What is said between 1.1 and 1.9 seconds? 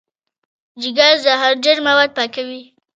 زهرجن